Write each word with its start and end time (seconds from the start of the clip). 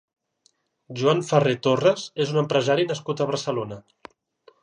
Joan 1.01 1.19
Ferrer 1.27 1.53
Torres 1.67 2.07
és 2.25 2.33
un 2.35 2.41
empresari 2.43 2.87
nascut 2.93 3.21
a 3.27 3.31
Barcelona. 3.35 3.81